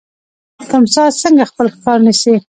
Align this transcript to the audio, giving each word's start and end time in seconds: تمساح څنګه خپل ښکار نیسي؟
تمساح 0.69 1.09
څنګه 1.23 1.43
خپل 1.51 1.67
ښکار 1.75 1.99
نیسي؟ 2.05 2.33